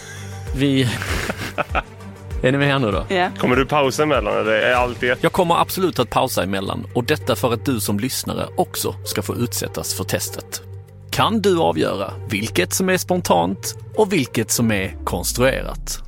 [0.57, 0.83] vi...
[2.43, 3.07] är ni med här nu då?
[3.09, 3.31] Ja.
[3.39, 5.23] Kommer du pausa emellan eller är allt det?
[5.23, 9.23] Jag kommer absolut att pausa emellan och detta för att du som lyssnare också ska
[9.23, 10.63] få utsättas för testet.
[11.11, 15.99] Kan du avgöra vilket som är spontant och vilket som är konstruerat?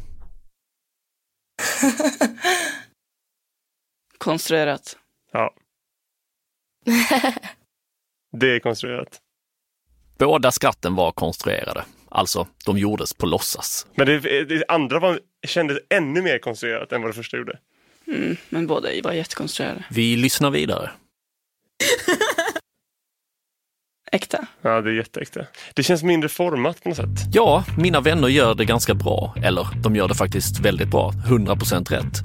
[4.18, 4.96] Konstruerat.
[5.32, 5.54] Ja.
[8.32, 9.20] Det är konstruerat.
[10.18, 13.86] Båda skratten var konstruerade, alltså de gjordes på låtsas.
[13.94, 17.58] Men det, det andra var, kändes ännu mer konstruerat än vad det första gjorde.
[18.06, 19.84] Mm, men båda var jättekonstruerade.
[19.90, 20.90] Vi lyssnar vidare.
[24.12, 24.46] Äkta.
[24.62, 25.40] Ja, det är jätteäkta.
[25.74, 27.08] Det känns mindre format på något sätt.
[27.32, 29.34] Ja, mina vänner gör det ganska bra.
[29.44, 31.12] Eller, de gör det faktiskt väldigt bra.
[31.26, 32.22] 100% rätt.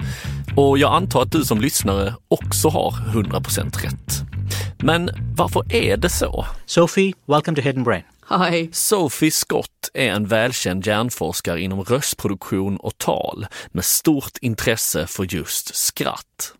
[0.56, 4.33] Och jag antar att du som lyssnare också har 100% rätt.
[4.78, 6.46] Men varför är det så?
[6.66, 8.02] Sophie, welcome to Hidden Brain.
[8.28, 8.68] Hi.
[8.72, 15.74] Sophie Scott är en välkänd hjärnforskare inom röstproduktion och tal med stort intresse för just
[15.74, 16.54] skratt.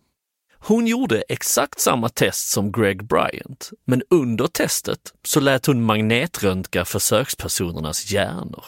[0.58, 6.84] Hon gjorde exakt samma test som Greg Bryant, men under testet så lät hon magnetröntga
[6.84, 8.64] försökspersonernas hjärnor.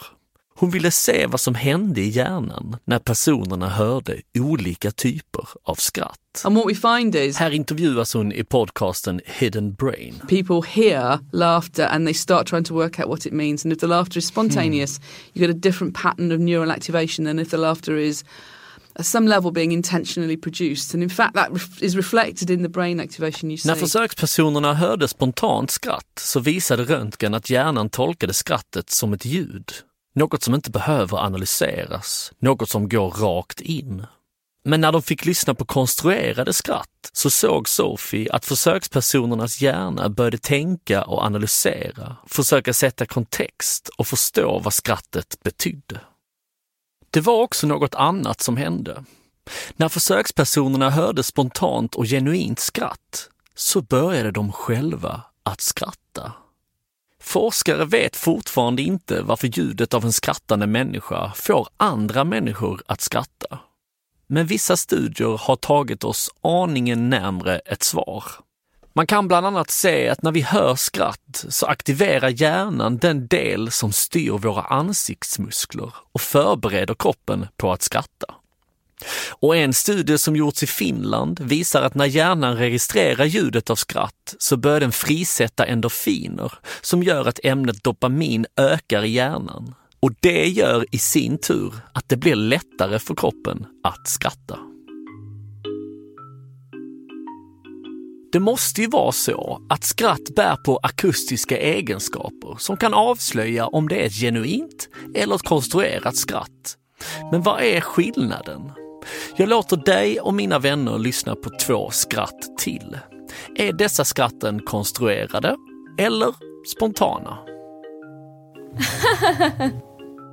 [0.59, 6.19] Hon ville se vad som hände i hjärnan när personerna hörde olika typer av skratt.
[6.45, 10.15] And what we find is Här intervjuas hon i podcasten Hidden Brain.
[10.29, 13.65] people hear laughter and they start trying to work out what it means.
[13.65, 15.01] And if the laughter is spontaneous,
[15.33, 18.25] you get a different pattern of neural activation than if the laughter is
[18.99, 20.95] at some level being intentionally produced.
[20.95, 23.69] And in fact, that is reflected in the brain activation you see.
[23.69, 29.73] När försökspersonerna hörde spontant skratt så visade röntgen att hjärnan tolkade skrattet som ett ljud.
[30.17, 34.07] Något som inte behöver analyseras, något som går rakt in.
[34.65, 40.39] Men när de fick lyssna på konstruerade skratt så såg Sophie att försökspersonernas hjärna började
[40.39, 46.01] tänka och analysera, försöka sätta kontext och förstå vad skrattet betydde.
[47.11, 49.05] Det var också något annat som hände.
[49.77, 56.33] När försökspersonerna hörde spontant och genuint skratt så började de själva att skratta.
[57.27, 63.59] Forskare vet fortfarande inte varför ljudet av en skrattande människa får andra människor att skratta.
[64.27, 68.25] Men vissa studier har tagit oss aningen närmre ett svar.
[68.93, 73.71] Man kan bland annat se att när vi hör skratt så aktiverar hjärnan den del
[73.71, 78.35] som styr våra ansiktsmuskler och förbereder kroppen på att skratta.
[79.31, 84.35] Och en studie som gjorts i Finland visar att när hjärnan registrerar ljudet av skratt
[84.39, 89.75] så börjar den frisätta endorfiner som gör att ämnet dopamin ökar i hjärnan.
[90.01, 94.59] Och det gör i sin tur att det blir lättare för kroppen att skratta.
[98.33, 103.89] Det måste ju vara så att skratt bär på akustiska egenskaper som kan avslöja om
[103.89, 106.77] det är ett genuint eller ett konstruerat skratt.
[107.33, 108.73] Men vad är skillnaden?
[109.37, 112.99] Jag låter dig och mina vänner lyssna på två skratt till.
[113.57, 115.57] Är dessa skratten konstruerade
[115.99, 116.35] eller
[116.77, 117.39] spontana?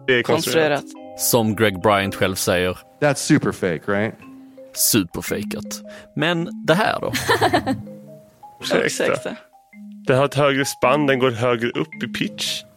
[0.08, 0.84] Det är konstruerat.
[1.18, 2.78] Som Greg Bryant själv säger.
[3.02, 4.14] That's super fake, right?
[4.76, 5.82] Superfejkat.
[6.16, 7.12] Men det här då?
[8.76, 9.36] Extra.
[10.08, 12.64] Den har ett högre spann, den går högre upp i pitch.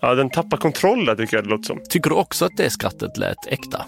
[0.00, 1.80] Ja, den tappar kontrollen tycker jag det låter som.
[1.88, 3.84] Tycker du också att det skrattet lät äkta?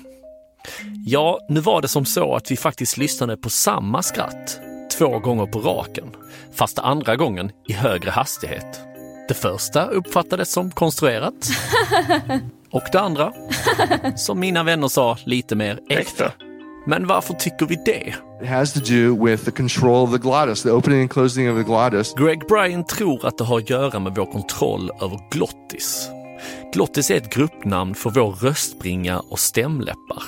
[1.07, 4.61] Ja, nu var det som så att vi faktiskt lyssnade på samma skratt
[4.99, 6.11] två gånger på raken,
[6.55, 8.81] fast andra gången i högre hastighet.
[9.29, 11.49] Det första uppfattades som konstruerat
[12.71, 13.33] och det andra,
[14.17, 16.33] som mina vänner sa, lite mer äkta.
[16.87, 18.15] Men varför tycker vi det?
[18.43, 21.59] It has to do with the control of the glottis, the opening and closing of
[21.59, 22.15] the glottis.
[22.15, 26.11] Greg Bryan tror att det har att göra med vår kontroll över glottis.
[26.73, 30.23] Glottis är ett gruppnamn för vår röstbringa och stämläppar.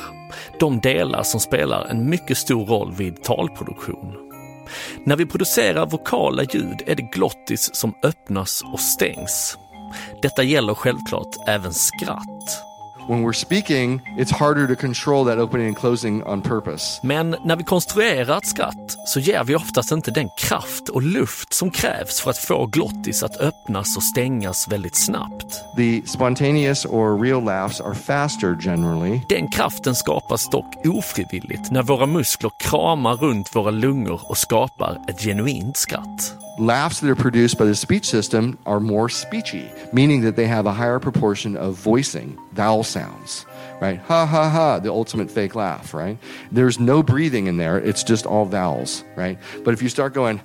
[0.61, 4.14] De delar som spelar en mycket stor roll vid talproduktion.
[5.05, 9.59] När vi producerar vokala ljud är det glottis som öppnas och stängs.
[10.22, 12.72] Detta gäller självklart även skratt.
[13.09, 17.01] When we're speaking, it's harder to control that opening and closing on purpose.
[17.03, 21.53] Men när vi konstruerar ett skratt så ger vi oftast inte den kraft och luft
[21.53, 25.61] som krävs för att få glottis att öppnas och stängas väldigt snabbt.
[25.77, 29.21] The spontaneous or real laughs are faster generally.
[29.29, 35.21] Den kraften skapas dock ofrivilligt när våra muskler kramar runt våra lungor och skapar ett
[35.21, 36.35] genuint skratt.
[36.59, 40.67] Laughs that are produced by the speech system are more speechy, meaning that they have
[40.67, 43.47] a higher proportion of voicing, vowel sounds,
[43.81, 43.99] right?
[44.09, 46.19] Ha ha ha, the ultimate fake laugh, right?
[46.51, 49.38] There's no breathing in there, it's just all vowels, right?
[49.65, 50.41] But if you start going,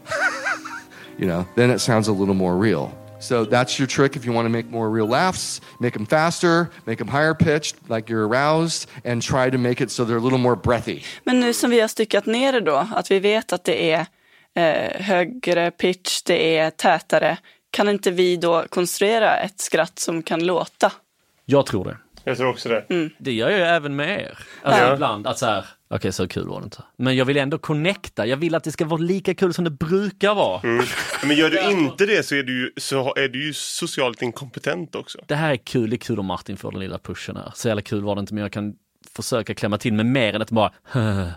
[1.18, 2.92] you know, then it sounds a little more real.
[3.20, 5.62] So that's your trick if you want to make more real laughs.
[5.80, 9.92] Make them faster, make them higher pitched, like you're aroused, and try to make it
[9.92, 11.04] so they're a little more breathy.
[11.24, 14.06] Men nu som vi har styckat ner det då, att vi vet att det är
[14.56, 17.38] eh, högre pitch, det är tätare.
[17.72, 20.92] Kan inte vi då konstruera ett skratt som kan låta?
[21.50, 21.98] Jag tror det.
[22.24, 22.86] Jag tror också det.
[22.90, 23.10] Mm.
[23.18, 24.40] Det gör jag ju även med er.
[24.64, 24.94] Alltså Ja.
[24.94, 26.84] ibland att så här, okej så kul var det inte.
[26.98, 29.70] Men jag vill ändå connecta, jag vill att det ska vara lika kul som det
[29.70, 30.62] brukar vara.
[30.64, 30.86] Mm.
[31.24, 34.96] Men gör du inte det så är du ju, så är du ju socialt inkompetent
[34.96, 35.18] också.
[35.28, 37.52] Det här är kul, det är kul om Martin får den lilla pushen här.
[37.56, 38.74] Så jävla kul var det inte, men jag kan
[39.16, 40.72] försöka klämma till med mer än att bara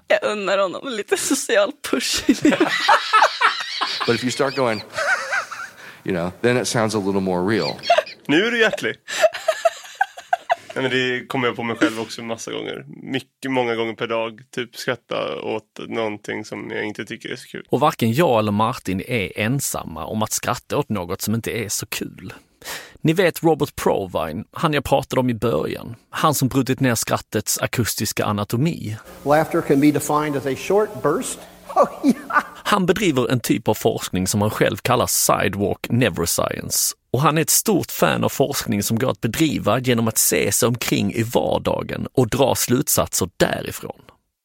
[0.09, 2.23] Jag unnar honom lite social push.
[4.07, 4.83] But if you start going,
[6.05, 7.75] you know, then it sounds a little more real.
[8.27, 8.95] Nu är du hjärtlig.
[10.75, 12.85] Nej, men det kommer jag på mig själv också massa gånger.
[13.03, 14.41] Mycket, många gånger per dag.
[14.51, 17.67] Typ skratta åt någonting som jag inte tycker är så kul.
[17.69, 21.69] Och varken jag eller Martin är ensamma om att skratta åt något som inte är
[21.69, 22.33] så kul.
[23.01, 25.97] Ni vet Robert Provine, han jag pratade om i början.
[26.11, 28.97] Han som brutit ner skrattets akustiska anatomi.
[29.25, 31.39] Laughter can be defined as a short burst.
[32.71, 36.95] Han bedriver en typ av forskning som han själv kallar Sidewalk Neuroscience.
[37.13, 40.53] Och han är ett stort fan av forskning som går att bedriva genom att se
[40.53, 44.01] sig omkring i vardagen och dra slutsatser därifrån.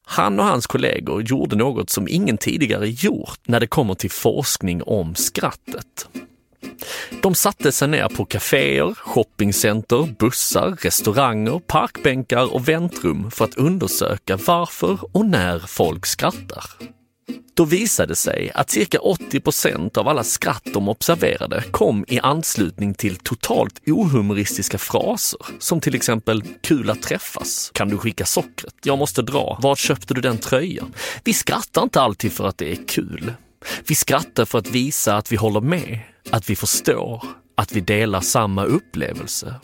[0.06, 4.82] Han och hans kollegor gjorde något som ingen tidigare gjort när det kommer till forskning
[4.82, 6.08] om skrattet.
[7.22, 14.36] De satte sig ner på kaféer, shoppingcenter, bussar, restauranger, parkbänkar och väntrum för att undersöka
[14.36, 16.64] varför och när folk skrattar.
[17.54, 22.18] Då visade det sig att cirka 80 procent av alla skratt de observerade kom i
[22.18, 28.74] anslutning till totalt ohumoristiska fraser, som till exempel “kul att träffas”, “kan du skicka sockret”,
[28.82, 32.72] “jag måste dra”, “var köpte du den tröjan?” Vi skrattar inte alltid för att det
[32.72, 33.32] är kul.
[33.86, 38.20] Vi skrattar för att visa att vi håller med, att vi förstår, att vi delar
[38.20, 39.54] samma upplevelse.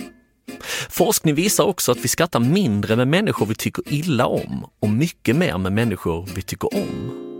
[0.90, 5.36] Forskning visar också att vi skrattar mindre med människor vi tycker illa om och mycket
[5.36, 7.31] mer med människor vi tycker om.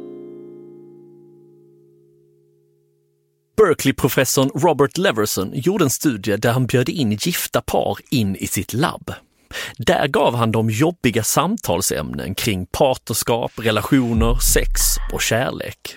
[3.57, 8.73] Berkeley-professorn Robert Leverson gjorde en studie där han bjöd in gifta par in i sitt
[8.73, 9.13] labb.
[9.79, 14.81] Där gav han dem jobbiga samtalsämnen kring partnerskap, relationer, sex
[15.13, 15.97] och kärlek.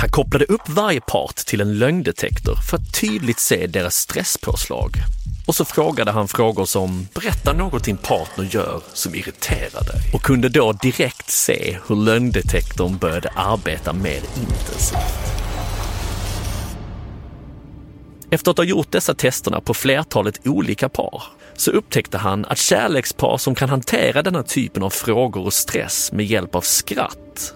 [0.00, 4.90] Han kopplade upp varje part till en lögndetektor för att tydligt se deras stresspåslag.
[5.46, 10.22] Och så frågade han frågor som “Berätta något din partner gör som irriterar dig” och
[10.22, 15.39] kunde då direkt se hur lögndetektorn började arbeta mer intensivt.
[18.32, 21.22] Efter att ha gjort dessa testerna på flertalet olika par
[21.54, 26.26] så upptäckte han att kärlekspar som kan hantera denna typen av frågor och stress med
[26.26, 27.54] hjälp av skratt,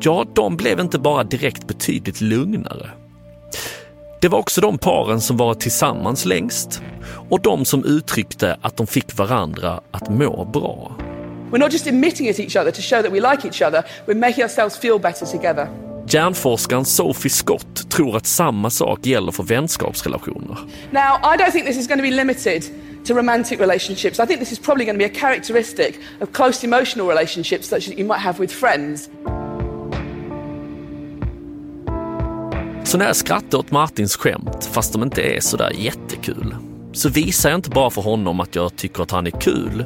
[0.00, 2.90] ja, de blev inte bara direkt betydligt lugnare.
[4.20, 6.82] Det var också de paren som varit tillsammans längst
[7.30, 10.96] och de som uttryckte att de fick varandra att må bra.
[11.50, 14.20] We're not just emitting at each other to show that we like each other, we're
[14.20, 15.68] making ourselves feel better together.
[16.08, 20.58] Hjärnforskaren Sophie Scott tror att samma sak gäller för vänskapsrelationer.
[20.90, 22.64] Now, I don't think this is going to be limited
[23.06, 24.20] to romantic relationships.
[24.20, 27.88] I think this is probably going to be a characteristic of close emotional relationships such
[27.88, 29.08] as you might have with friends.
[32.84, 36.56] Så när jag skrattar åt Martins skämt, fast de inte är sådär jättekul,
[36.94, 39.84] så visar jag inte bara för honom att jag tycker att han är kul,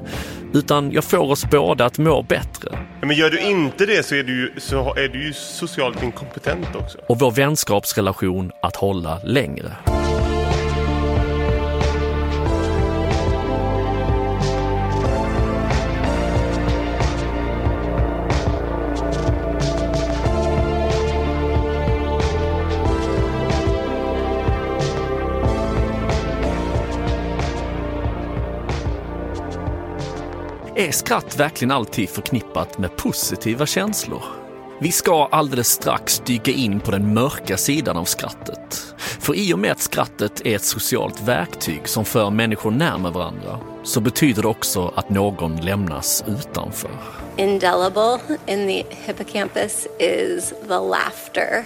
[0.55, 2.79] utan jag får oss båda att må bättre.
[3.01, 6.67] Men gör du inte det så är du, ju, så är du ju socialt inkompetent
[6.75, 6.99] också.
[7.09, 9.77] Och vår vänskapsrelation att hålla längre.
[30.79, 34.23] Är skratt verkligen alltid förknippat med positiva känslor?
[34.81, 38.95] Vi ska alldeles strax dyka in på den mörka sidan av skrattet.
[38.99, 43.61] För i och med att skrattet är ett socialt verktyg som för människor närmare varandra
[43.85, 46.91] så betyder det också att någon lämnas utanför.
[47.37, 51.65] Indelible in the hippocampus is the laughter,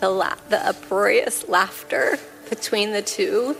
[0.00, 3.54] the, la- the uproarious laughter between the two.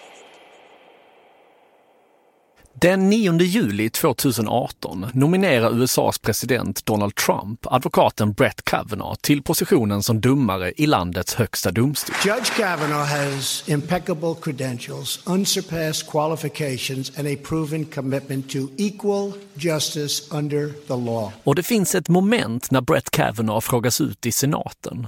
[2.81, 10.21] Den 9 juli 2018 nominerar USAs president Donald Trump advokaten Brett Kavanaugh till positionen som
[10.21, 12.15] domare i landets högsta domstol.
[12.25, 20.69] Judge Kavanaugh has impeccable credentials, unsurpassed qualifications, and a proven commitment to equal justice under
[20.87, 21.31] the law.
[21.43, 25.07] Och det finns ett moment när Brett Kavanaugh frågas ut i senaten.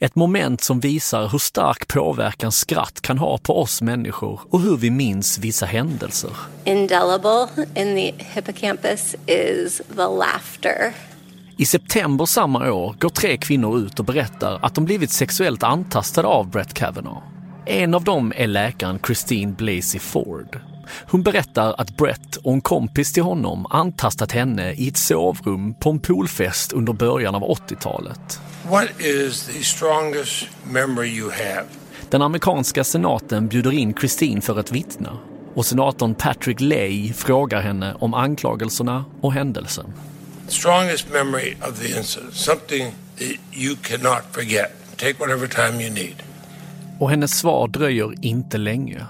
[0.00, 4.76] Ett moment som visar hur stark påverkan skratt kan ha på oss människor och hur
[4.76, 6.30] vi minns vissa händelser.
[6.64, 10.94] Indelible in the hippocampus is the laughter.
[11.56, 16.28] I september samma år går tre kvinnor ut och berättar att de blivit sexuellt antastade
[16.28, 17.22] av Brett Kavanaugh.
[17.66, 20.60] En av dem är läkaren Christine Blasey Ford.
[21.10, 25.90] Hon berättar att Brett och en kompis till honom antastat henne i ett sovrum på
[25.90, 28.40] en poolfest under början av 80-talet.
[28.68, 31.64] What is the strongest memory you have?
[32.10, 35.18] Den amerikanska senaten bjuder in Christine för att vittna
[35.54, 39.92] och senatorn Patrick Leahy frågar henne om anklagelserna och händelsen.
[40.48, 44.96] Strongest memory of the incident, something that you cannot forget.
[44.96, 46.22] Take whatever time you need.
[47.00, 49.06] Och hennes svar dröjer inte länge.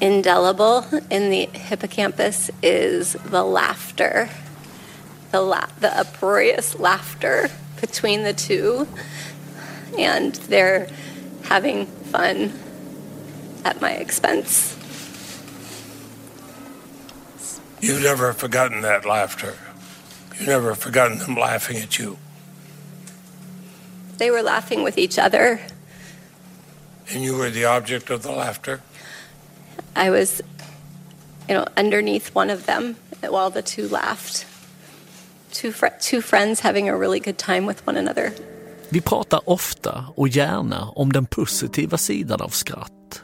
[0.00, 4.28] Indelible in the hippocampus is the laughter,
[5.30, 7.50] the, la- the uproarious laughter
[7.80, 8.88] between the two,
[9.98, 10.88] and they're
[11.44, 12.52] having fun
[13.64, 14.74] at my expense.
[17.80, 19.54] You've never forgotten that laughter.
[20.34, 22.18] You've never forgotten them laughing at you.
[24.18, 25.60] They were laughing with each other.
[27.10, 28.82] And you were the object of the laughter.
[29.94, 30.42] I was,
[31.48, 34.44] you know, underneath one of them while the two laughed.
[35.52, 38.32] Two, fr- two friends having a really good time with one another.
[38.88, 43.22] Vi pratar ofta och gärna om den positiva sidan av skratt.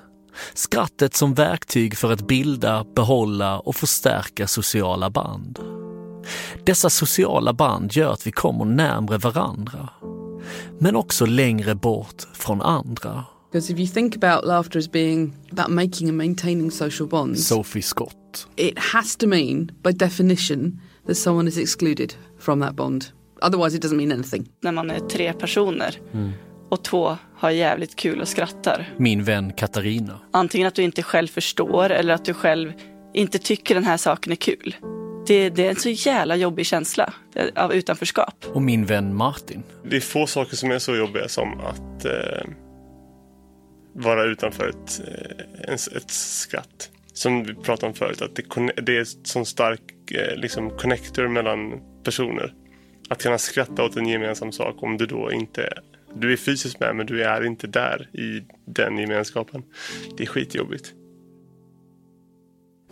[0.54, 5.58] Skrattet som verktyg för att bilda, behålla och förstärka sociala band.
[6.64, 9.88] Dessa sociala band gör att vi kommer närmre varandra,
[10.78, 13.24] men också längre bort från andra.
[13.52, 17.82] Because if you think about laughter as being about making and maintaining social bonds, Sophie
[17.82, 18.46] Scott.
[18.56, 23.04] it has to mean, by definition, that someone is excluded from that bond.
[23.42, 24.48] Otherwise, it doesn't mean anything.
[24.60, 25.98] När man är tre personer
[26.70, 28.94] och två har jävligt kul och skrattar.
[28.96, 30.20] Min vän Katarina.
[30.30, 32.72] Antingen att du inte själv förstår eller att du själv
[33.14, 34.76] inte tycker den här saken är kul.
[35.26, 38.44] Det, det är en så jävla jobbig känsla eh, av utanförskap.
[38.52, 39.62] Och min vän Martin.
[39.90, 42.48] Det är få saker som är så jobbiga som att eh,
[43.92, 46.90] vara utanför ett, eh, en- ett skratt.
[47.14, 51.28] Som vi pratade om förut, att det, det är en sån stark eh, liksom connector
[51.28, 52.54] mellan personer.
[53.08, 55.82] Att kunna skratta åt en gemensam sak om du då inte
[56.14, 59.62] du är fysiskt med men du är inte där i den gemenskapen.
[60.16, 60.92] Det är skitjobbigt.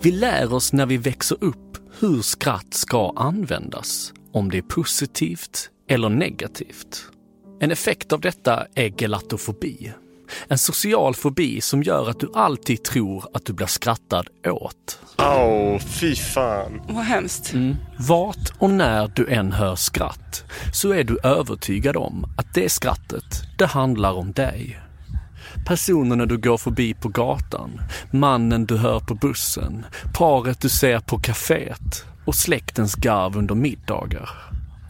[0.00, 5.70] Vi lär oss när vi växer upp hur skratt ska användas, om det är positivt
[5.88, 7.06] eller negativt.
[7.60, 9.92] En effekt av detta är gelatofobi.
[10.48, 14.98] En social fobi som gör att du alltid tror att du blir skrattad åt.
[15.16, 16.82] Au, fy fan.
[16.88, 17.52] Vad hemskt.
[17.52, 17.76] Mm.
[17.98, 23.42] Vart och när du än hör skratt så är du övertygad om att det skrattet,
[23.58, 24.78] det handlar om dig.
[25.66, 27.80] Personerna du går förbi på gatan,
[28.10, 34.30] mannen du hör på bussen, paret du ser på kaféet och släktens garv under middagar.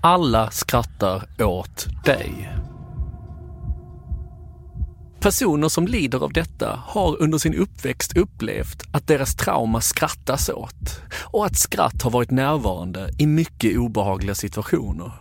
[0.03, 2.53] Alla skrattar åt dig.
[5.23, 11.01] Personer som lider av detta har under sin uppväxt upplevt att deras trauma skrattas åt
[11.15, 15.13] och att skratt har varit närvarande i mycket obehagliga situationer.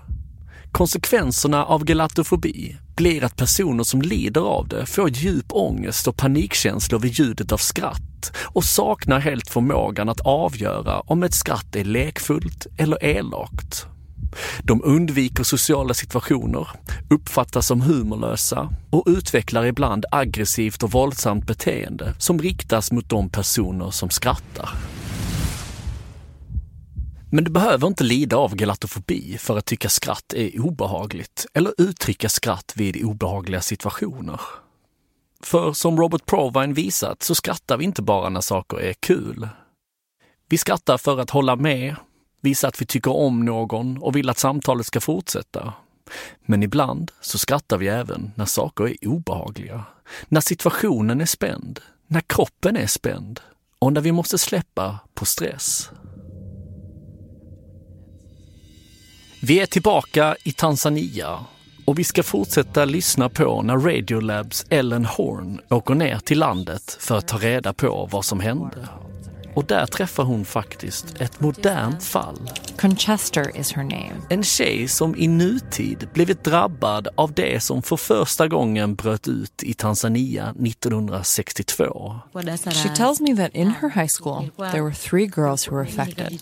[0.72, 7.00] Konsekvenserna av gelatofobi blir att personer som lider av det får djup ångest och panikkänslor
[7.00, 12.68] vid ljudet av skratt och saknar helt förmågan att avgöra om ett skratt är lekfullt
[12.78, 13.86] eller elakt.
[14.64, 16.68] De undviker sociala situationer,
[17.10, 23.92] uppfattas som humorlösa och utvecklar ibland aggressivt och våldsamt beteende som riktas mot de personer
[23.92, 24.70] som skrattar.
[27.34, 32.30] Men du behöver inte lida av gelatofobi för att tycka skratt är obehagligt eller uttrycka
[32.30, 34.42] skratt vid obehagliga situationer.
[35.44, 39.50] För som Robert Provine visat så skrattar vi inte bara när saker är kul.
[40.50, 41.96] Vi skrattar för att hålla med,
[42.42, 45.74] visa att vi tycker om någon och vill att samtalet ska fortsätta.
[46.46, 49.86] Men ibland så skrattar vi även när saker är obehagliga.
[50.28, 53.40] När situationen är spänd, när kroppen är spänd
[53.80, 55.90] och när vi måste släppa på stress.
[59.44, 61.46] Vi är tillbaka i Tanzania
[61.86, 67.18] och vi ska fortsätta lyssna på när Radiolabs Ellen Horn åker ner till landet för
[67.18, 68.88] att ta reda på vad som hände.
[69.54, 72.52] Och där träffar hon faktiskt ett modernt fall.
[72.80, 74.14] Conchester is her name.
[74.30, 79.64] En tjej som i nutid blivit drabbad av det som för första gången bröt ut
[79.64, 82.16] i Tanzania 1962.
[82.84, 86.42] She tells me that in her high school there were three girls who were affected.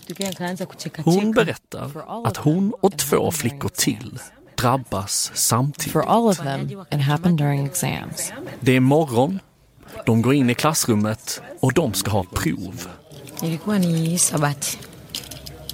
[1.04, 1.90] Hon berättar
[2.26, 4.18] att hon och två flickor till
[4.60, 5.92] drabbas samtidigt.
[5.92, 8.32] For all of them, it happened during exams.
[8.60, 9.40] Det är morgon,
[10.06, 12.88] de går in i klassrummet och de ska ha prov.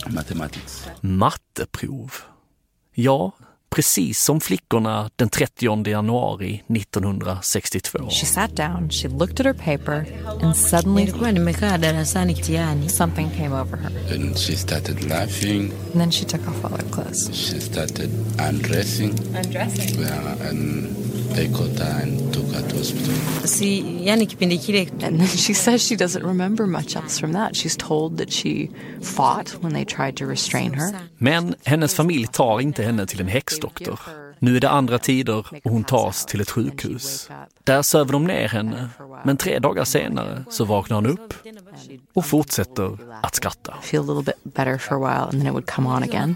[0.07, 0.87] Mathematics.
[1.01, 2.12] Matteprov.
[2.95, 3.33] Ja,
[3.70, 8.11] precis som flickorna den 30 januari 1962.
[8.11, 10.07] She sat down, she looked at her paper,
[10.43, 11.07] and suddenly
[12.89, 14.14] something came over her.
[14.14, 15.72] And she started laughing.
[15.93, 17.31] And then she took off all her clothes.
[17.33, 19.11] She started undressing.
[19.35, 20.01] Undressing?
[20.01, 20.87] Yeah, and
[21.37, 23.14] they caught her and took her to hospital.
[23.45, 27.57] Si, yani kipindi kile And then she says she doesn't remember much else from that.
[27.57, 28.70] She's told that she
[29.03, 30.93] fought when they tried to restrain her.
[31.18, 34.01] Men hennes familj tar inte henne till en häxdoktor.
[34.39, 37.30] Nu är det andra tider och hon tas till ett sjukhus.
[37.64, 38.89] Där söver de ner henne,
[39.24, 41.34] men tre dagar senare så vaknar hon upp
[42.17, 43.75] och fortsätter att skratta.
[43.83, 46.35] Feel a little bit better for a while and then it would come on again.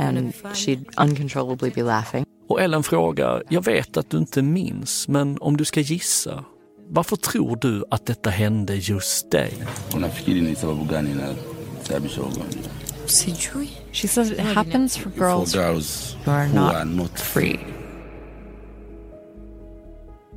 [0.00, 2.24] And she'd uncontrollably be laughing.
[2.48, 6.44] Och Ellen frågar, jag vet att du inte minns, men om du ska gissa,
[6.88, 9.54] varför tror du att detta hände just dig?
[13.92, 17.60] She says it happens for girls For girls who are who not are not free.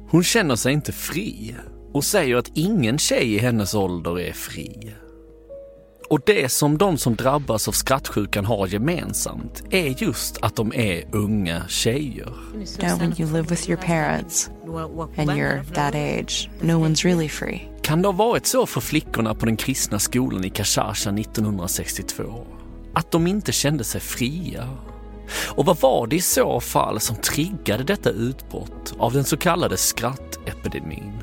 [0.10, 1.56] Hon känner sig inte fri
[1.96, 4.94] och säger att ingen tjej i hennes ålder är fri.
[6.10, 11.06] Och det som de som drabbas av skrattsjukan har gemensamt är just att de är
[11.12, 12.34] unga tjejer.
[12.80, 14.50] Yeah, when you live with your parents
[15.18, 17.62] and you're that age, no one's really free.
[17.82, 22.48] Kan det ha varit så för flickorna på den kristna skolan i Kashasha 1962?
[22.94, 24.70] Att de inte kände sig fria?
[25.56, 29.78] Och vad var det i så fall som triggade detta utbrott av den så kallade
[29.78, 31.14] skrattepidemin?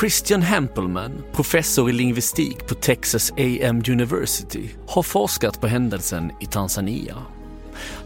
[0.00, 7.16] Christian Hempelman, professor i lingvistik på Texas A&M University, har forskat på händelsen i Tanzania.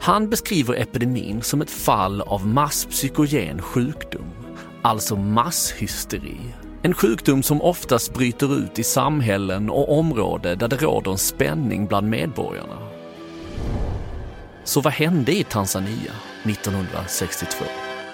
[0.01, 4.33] Han beskriver epidemin som ett fall av masspsykogen sjukdom,
[4.83, 6.41] alltså masshysteri.
[6.83, 11.87] En sjukdom som oftast bryter ut i samhällen och områden där det råder en spänning
[11.87, 12.79] bland medborgarna.
[14.65, 16.13] Så vad hände i Tanzania
[16.43, 17.65] 1962?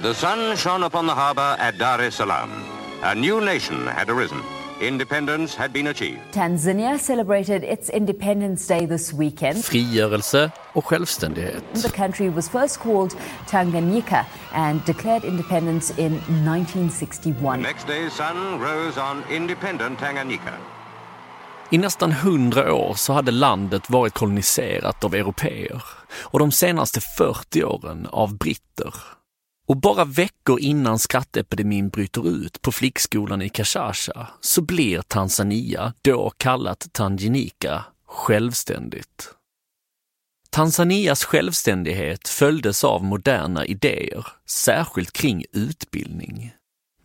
[0.03, 2.84] The sun shone upon the harbor at Dar es Salaam.
[3.07, 4.39] A new nation had arisen.
[4.81, 6.21] Independence had been achieved.
[6.33, 9.65] Tanzania celebrated its Independence Day this weekend.
[9.65, 11.65] Frigörelse och självständighet.
[11.83, 17.63] The country was first called Tanganyika and declared independence in 1961.
[17.63, 20.55] The Next day's sun rose on independent Tanganyika.
[21.71, 25.83] I nästan hundra år så hade landet varit koloniserat av europeer
[26.21, 28.95] och de senaste 40 åren av britter.
[29.67, 36.31] Och bara veckor innan skrattepidemin bryter ut på flickskolan i Kashasha så blir Tanzania, då
[36.31, 39.35] kallat Tanganyika, självständigt.
[40.51, 46.53] Tanzanias självständighet följdes av moderna idéer, särskilt kring utbildning.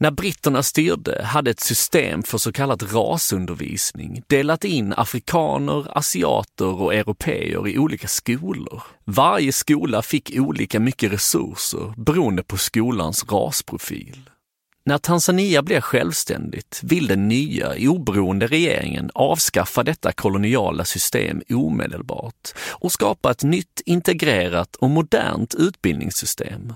[0.01, 6.93] När britterna styrde hade ett system för så kallad rasundervisning delat in afrikaner, asiater och
[6.93, 8.83] europeer i olika skolor.
[9.05, 14.29] Varje skola fick olika mycket resurser beroende på skolans rasprofil.
[14.85, 22.91] När Tanzania blev självständigt vill den nya oberoende regeringen avskaffa detta koloniala system omedelbart och
[22.91, 26.73] skapa ett nytt integrerat och modernt utbildningssystem.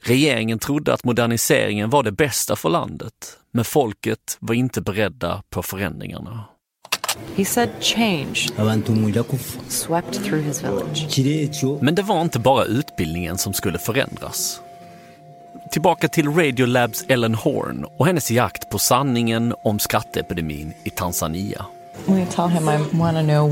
[0.00, 5.62] Regeringen trodde att moderniseringen var det bästa för landet, men folket var inte beredda på
[5.62, 6.44] förändringarna.
[7.36, 8.48] He said change
[9.68, 11.80] swept through his village.
[11.82, 14.60] Men det var inte bara utbildningen som skulle förändras.
[15.70, 21.66] Tillbaka till Radiolabs Ellen Horn och hennes jakt på sanningen om skatteepidemin i Tanzania.
[22.06, 23.48] We tell him I want to know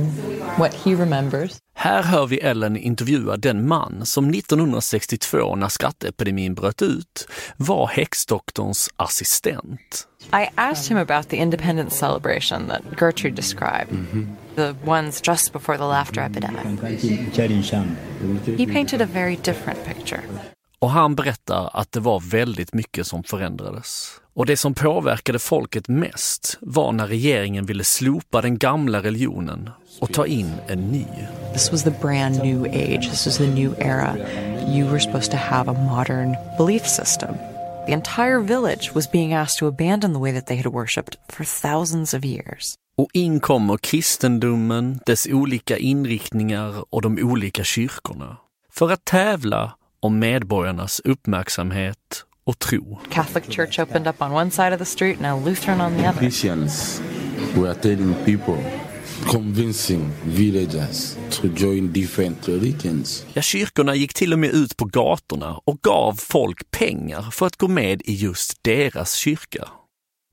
[0.59, 1.59] what he remembers.
[1.75, 8.89] Här hör vi Ellen intervjua den man som 1962 när skatteepidemin bröt ut var häxdoktorns
[8.97, 10.09] assistent.
[10.33, 13.89] I asked him about the independence celebration that Gertrude described,
[14.55, 17.01] the ones just before the laughter epidemic.
[18.59, 20.21] He painted a very different picture.
[20.79, 24.21] Och han berättar att det var väldigt mycket som förändrades.
[24.37, 29.71] Och det som påverkade folket mest var när regeringen ville slopa den gamla religionen
[30.01, 31.05] och ta in en ny.
[31.53, 33.11] This was the brand new age.
[33.11, 34.17] This was the new era.
[34.69, 37.35] You were supposed to have a modern belief system.
[37.87, 41.45] The entire village was being asked to abandon the way that they had worshipped for
[41.45, 42.75] thousands of years.
[42.97, 48.37] Och in kommer kristendomen, dess olika inriktningar och de olika kyrkorna.
[48.73, 52.99] För att tävla om medborgarnas uppmärksamhet och tro.
[53.11, 56.19] Catholic Church opened up on one side of the street, now Lutheran on the other.
[56.19, 57.03] Christians
[57.57, 58.59] were telling people,
[59.33, 63.27] convincing villagers to join different religions.
[63.33, 67.57] Ja, kyrkorna gick till och med ut på gatorna och gav folk pengar för att
[67.57, 69.69] gå med i just deras kyrka.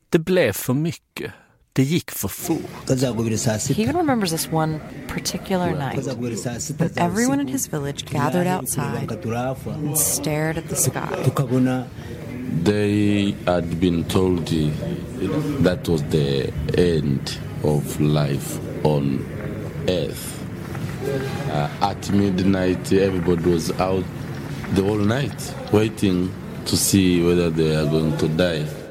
[0.09, 1.31] Det blev för mycket.
[1.75, 2.89] Det gick för fort.
[3.69, 6.05] He even remembers this one particular night
[6.77, 9.11] when everyone in his village gathered outside
[9.65, 11.09] and stared at the sky.
[12.63, 14.47] They had been told
[15.63, 19.25] that was the end of life on
[19.87, 20.39] earth.
[21.49, 24.05] Uh, at midnight, everybody was out
[24.75, 26.29] the whole night waiting
[26.65, 28.82] to see whether they are going to die.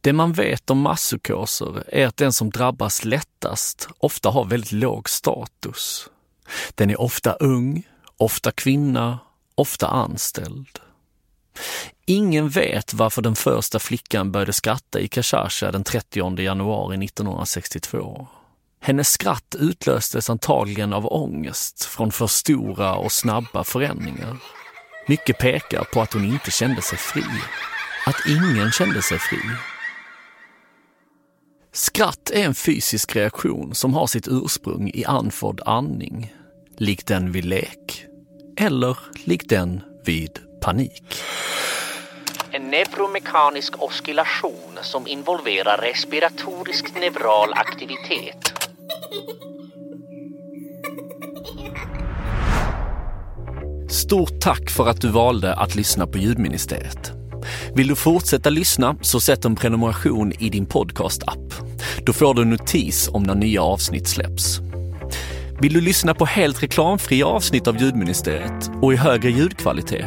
[0.00, 5.08] Det man vet om masspsykoser är att den som drabbas lättast ofta har väldigt låg
[5.08, 6.08] status.
[6.74, 7.82] Den är ofta ung,
[8.16, 9.18] ofta kvinna,
[9.54, 10.78] ofta anställd.
[12.06, 18.28] Ingen vet varför den första flickan började skratta i Kashasha den 30 januari 1962.
[18.82, 24.36] Hennes skratt utlöstes antagligen av ångest från för stora och snabba förändringar.
[25.08, 27.24] Mycket pekar på att hon inte kände sig fri.
[28.06, 29.40] Att ingen kände sig fri.
[31.72, 36.34] Skratt är en fysisk reaktion som har sitt ursprung i andfådd andning,
[36.76, 38.06] likt den vid lek,
[38.56, 41.02] eller likt den vid panik.
[42.50, 48.52] En neuromekanisk oscillation som involverar respiratorisk neural aktivitet.
[53.90, 57.19] Stort tack för att du valde att lyssna på Ljudministeriet.
[57.74, 61.54] Vill du fortsätta lyssna så sätt en prenumeration i din podcast-app.
[62.06, 64.60] Då får du en notis om när nya avsnitt släpps.
[65.60, 70.06] Vill du lyssna på helt reklamfria avsnitt av Ljudministeriet och i högre ljudkvalitet?